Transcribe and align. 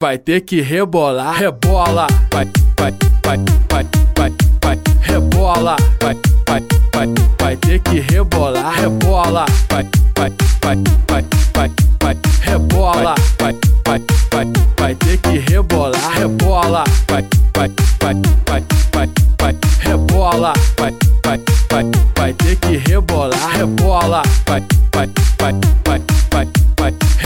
vai 0.00 0.16
ter 0.16 0.42
que 0.42 0.60
rebolar, 0.60 1.34
rebola, 1.34 2.06
vai, 2.32 2.46
vai, 2.78 2.94
vai, 3.24 3.36
vai, 3.68 3.84
vai, 4.16 4.32
vai, 4.62 4.78
rebola, 5.00 5.76
vai, 6.00 6.16
vai, 6.46 6.62
vai, 6.94 7.08
vai 7.40 7.56
ter 7.56 7.80
que 7.80 7.98
rebolar, 7.98 8.74
rebola, 8.74 9.44
vai, 9.68 9.84
vai, 10.16 10.32
vai, 10.62 10.76
vai, 11.08 11.24
vai, 11.52 11.70
vai, 12.00 12.16
rebola, 12.42 13.14
vai, 13.40 13.56
vai, 13.84 14.00
vai, 14.30 14.46
vai 14.78 14.94
ter 14.94 15.18
que 15.18 15.38
rebolar, 15.50 16.12
rebola, 16.12 16.84
vai, 17.08 17.24
vai, 17.56 17.68
vai, 18.00 18.14
vai, 18.46 18.62
vai, 18.92 19.08
vai, 19.40 19.56
rebola, 19.80 20.52
vai, 20.78 20.94
vai, 21.24 21.40
vai, 21.70 21.84
vai 22.16 22.32
ter 22.34 22.54
que 22.54 22.76
rebolar, 22.76 23.50
rebola, 23.50 24.22
vai, 24.46 24.62
vai, 24.92 25.08
vai, 25.40 25.52
vai, 25.84 26.00
vai, 26.30 26.67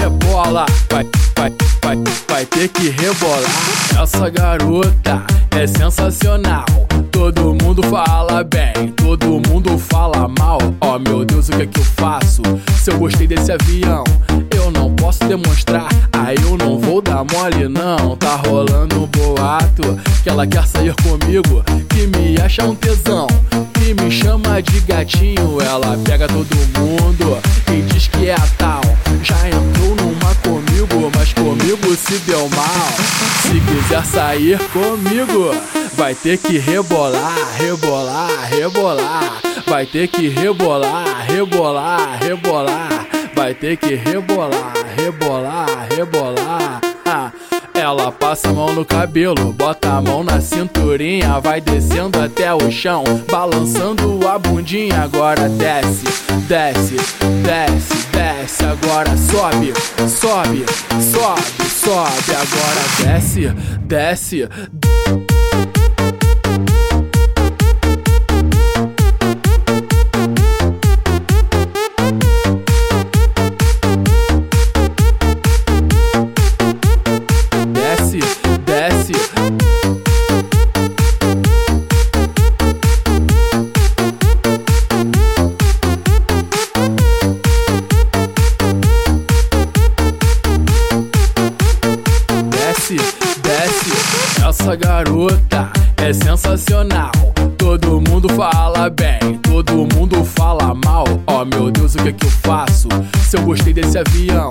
rebola, 0.02 0.66
vai, 0.90 1.06
vai, 1.36 1.52
vai, 1.82 1.96
vai 2.28 2.46
ter 2.46 2.68
que 2.68 2.90
rebolar. 2.90 3.40
Essa 4.02 4.28
garota 4.28 5.22
é 5.52 5.66
sensacional. 5.66 6.64
Todo 7.12 7.54
mundo 7.54 7.82
fala 7.84 8.42
bem, 8.42 8.88
todo 8.96 9.40
mundo 9.48 9.78
fala 9.78 10.26
mal. 10.40 10.58
Oh 10.80 10.98
meu 10.98 11.24
Deus, 11.24 11.48
o 11.48 11.52
que 11.52 11.62
é 11.62 11.66
que 11.66 11.78
eu 11.78 11.84
faço? 11.84 12.42
Se 12.82 12.90
eu 12.90 12.98
gostei 12.98 13.28
desse 13.28 13.52
avião, 13.52 14.02
eu 14.56 14.72
não 14.72 14.92
posso 14.94 15.20
demonstrar. 15.24 15.88
Aí 16.12 16.36
eu 16.42 16.56
não 16.56 16.80
vou 16.80 17.00
dar 17.00 17.24
mole, 17.24 17.68
não. 17.68 18.16
Tá 18.16 18.36
rolando 18.36 19.04
um 19.04 19.06
boato 19.06 20.00
que 20.24 20.28
ela 20.28 20.46
quer 20.46 20.66
sair 20.66 20.94
comigo, 20.96 21.62
que 21.88 22.08
me 22.08 22.40
acha 22.40 22.64
um 22.64 22.74
tesão, 22.74 23.28
que 23.74 23.94
me 23.94 24.10
chama 24.10 24.60
de 24.60 24.80
gatinho. 24.80 25.60
Ela 25.60 25.96
pega 26.04 26.26
todo 26.26 26.56
mundo 26.76 27.38
e 27.72 27.82
diz 27.82 28.08
que 28.08 28.28
é 28.28 28.34
a 28.34 28.46
se 31.96 32.18
deu 32.20 32.48
mal. 32.50 32.92
Se 33.42 33.60
quiser 33.60 34.04
sair 34.04 34.58
comigo, 34.70 35.54
vai 35.94 36.14
ter 36.14 36.38
que 36.38 36.58
rebolar, 36.58 37.34
rebolar, 37.56 38.30
rebolar. 38.48 39.40
Vai 39.66 39.86
ter 39.86 40.08
que 40.08 40.28
rebolar, 40.28 41.26
rebolar, 41.26 42.18
rebolar. 42.22 43.06
Vai 43.34 43.54
ter 43.54 43.76
que 43.76 43.94
rebolar, 43.94 44.72
rebolar, 44.96 45.88
rebolar. 45.90 46.91
Ela 47.82 48.12
passa 48.12 48.48
a 48.48 48.52
mão 48.52 48.72
no 48.72 48.84
cabelo, 48.84 49.52
bota 49.52 49.88
a 49.90 50.00
mão 50.00 50.22
na 50.22 50.40
cinturinha, 50.40 51.40
vai 51.40 51.60
descendo 51.60 52.20
até 52.20 52.54
o 52.54 52.70
chão, 52.70 53.02
balançando 53.28 54.28
a 54.28 54.38
bundinha. 54.38 55.02
Agora 55.02 55.48
desce, 55.48 56.04
desce, 56.46 56.94
desce, 57.42 58.06
desce. 58.12 58.64
Agora 58.64 59.16
sobe, 59.16 59.72
sobe, 60.08 60.64
sobe, 61.10 61.68
sobe. 61.68 62.36
Agora 62.36 62.82
desce, 63.04 63.48
desce. 63.80 63.82
Desce, 63.92 64.48
garota 95.02 95.70
é 95.96 96.12
sensacional. 96.12 97.10
Todo 97.58 98.00
mundo 98.00 98.28
fala 98.34 98.88
bem, 98.88 99.36
todo 99.42 99.86
mundo 99.94 100.24
fala 100.24 100.74
mal. 100.74 101.04
Oh 101.26 101.44
meu 101.44 101.70
Deus, 101.70 101.94
o 101.94 101.98
que 101.98 102.08
é 102.08 102.12
que 102.12 102.26
eu 102.26 102.30
faço? 102.30 102.88
Se 103.28 103.36
eu 103.36 103.42
gostei 103.42 103.72
desse 103.72 103.98
avião, 103.98 104.50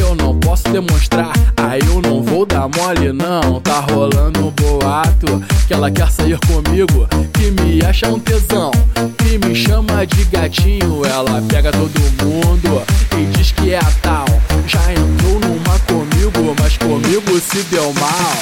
eu 0.00 0.14
não 0.14 0.38
posso 0.38 0.64
demonstrar. 0.70 1.32
Aí 1.56 1.80
eu 1.86 2.00
não 2.00 2.22
vou 2.22 2.46
dar 2.46 2.68
mole, 2.68 3.12
não. 3.12 3.60
Tá 3.60 3.80
rolando 3.80 4.46
um 4.46 4.50
boato 4.50 5.42
que 5.66 5.74
ela 5.74 5.90
quer 5.90 6.10
sair 6.10 6.38
comigo, 6.46 7.06
que 7.34 7.50
me 7.50 7.84
acha 7.84 8.08
um 8.08 8.18
tesão, 8.18 8.70
que 9.18 9.38
me 9.46 9.54
chama 9.54 10.06
de 10.06 10.24
gatinho. 10.24 11.04
Ela 11.04 11.42
pega 11.42 11.70
todo 11.72 12.00
mundo 12.24 12.82
e 13.18 13.26
diz 13.36 13.52
que 13.52 13.74
é 13.74 13.78
a 13.78 13.90
tal. 14.02 14.29
Comigo 17.10 17.40
se 17.40 17.62
deu 17.64 17.92
mal. 17.94 18.36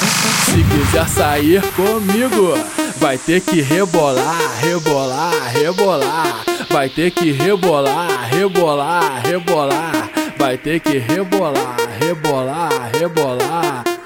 Se 0.45 0.63
quiser 0.63 1.07
sair 1.09 1.61
comigo, 1.71 2.53
vai 2.97 3.17
ter 3.17 3.41
que 3.41 3.61
rebolar, 3.61 4.37
rebolar, 4.61 5.33
rebolar. 5.51 6.43
Vai 6.69 6.87
ter 6.87 7.09
que 7.09 7.31
rebolar, 7.31 8.29
rebolar, 8.29 9.21
rebolar. 9.23 10.09
Vai 10.37 10.57
ter 10.57 10.79
que 10.79 10.99
rebolar, 10.99 11.77
rebolar, 11.99 12.91
rebolar. 12.93 13.98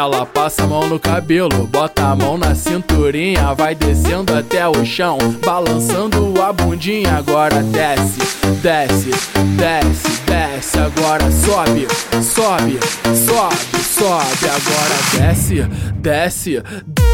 Ela 0.00 0.24
passa 0.24 0.62
a 0.62 0.66
mão 0.66 0.88
no 0.88 0.98
cabelo, 0.98 1.66
bota 1.66 2.06
a 2.06 2.16
mão 2.16 2.38
na 2.38 2.54
cinturinha, 2.54 3.52
vai 3.52 3.74
descendo 3.74 4.34
até 4.34 4.66
o 4.66 4.82
chão, 4.82 5.18
balançando 5.44 6.40
a 6.40 6.50
bundinha. 6.54 7.18
Agora 7.18 7.62
desce, 7.62 8.18
desce, 8.62 9.10
desce, 9.58 10.22
desce. 10.24 10.78
Agora 10.78 11.30
sobe, 11.30 11.86
sobe, 12.22 12.78
sobe, 13.14 13.84
sobe. 13.84 14.48
Agora 14.48 14.96
desce, 15.12 15.64
desce. 15.96 16.62
Desce, 16.62 17.09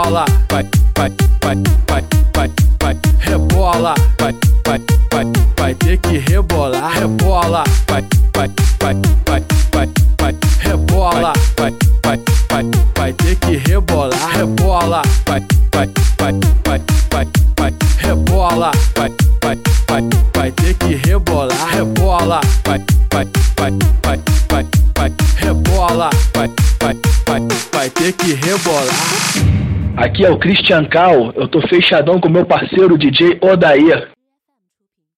rebola, 0.00 0.24
vai, 0.48 0.66
vai, 0.96 1.12
vai, 1.42 1.56
vai, 1.86 2.04
vai, 2.34 2.50
vai, 2.80 2.96
rebola, 3.18 3.94
vai, 4.18 4.34
vai, 4.64 4.80
vai, 5.12 5.24
vai 5.58 5.74
ter 5.74 5.98
que 5.98 6.18
rebolar, 6.18 6.90
rebola, 6.92 7.64
vai, 7.86 8.04
vai, 8.34 8.50
vai, 8.80 8.94
vai, 9.26 9.42
vai, 9.72 9.88
vai, 10.18 10.34
rebola, 10.60 11.32
vai, 11.58 11.74
vai, 12.02 12.18
vai, 12.48 12.64
vai 12.96 13.12
ter 13.12 13.36
que 13.36 13.56
rebolar, 13.56 14.30
rebola, 14.30 15.02
vai, 15.26 15.42
vai, 15.72 15.90
vai, 16.18 16.32
vai, 16.64 16.80
vai, 17.10 17.26
vai, 17.58 17.74
rebola, 17.98 18.70
vai, 18.96 19.12
vai, 19.42 19.58
vai, 19.86 20.02
vai 20.34 20.50
ter 20.52 20.74
que 20.74 20.94
rebolar, 20.94 21.68
rebola, 21.68 22.40
vai, 22.64 22.82
vai, 23.12 23.26
vai, 23.58 23.70
vai, 24.02 24.20
vai, 24.48 24.66
vai, 24.96 25.12
rebola, 25.36 26.10
vai, 26.32 26.48
vai, 26.80 26.96
vai, 27.26 27.40
vai 27.72 27.90
ter 27.90 28.12
que 28.12 28.34
rebolar. 28.34 29.49
Aqui 30.00 30.24
é 30.24 30.30
o 30.30 30.38
Christian 30.38 30.86
Cal, 30.86 31.30
eu 31.36 31.46
tô 31.46 31.60
fechadão 31.68 32.18
com 32.18 32.30
meu 32.30 32.46
parceiro 32.46 32.96
DJ 32.96 33.38
Odair. 33.42 34.08